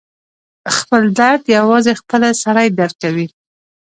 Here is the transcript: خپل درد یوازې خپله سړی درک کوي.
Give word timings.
خپل 0.77 1.03
درد 1.19 1.41
یوازې 1.57 1.93
خپله 2.01 2.29
سړی 2.43 2.67
درک 2.79 2.95
کوي. 3.03 3.27